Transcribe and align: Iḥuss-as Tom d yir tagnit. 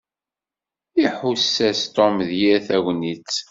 Iḥuss-as 1.05 1.81
Tom 1.95 2.15
d 2.29 2.31
yir 2.39 2.59
tagnit. 2.67 3.33